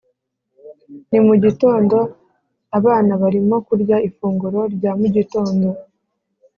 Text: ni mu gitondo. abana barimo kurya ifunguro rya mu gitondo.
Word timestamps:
ni 1.09 1.19
mu 1.25 1.33
gitondo. 1.43 1.97
abana 2.77 3.11
barimo 3.21 3.55
kurya 3.67 3.97
ifunguro 4.07 4.59
rya 4.75 4.91
mu 4.99 5.07
gitondo. 5.15 5.67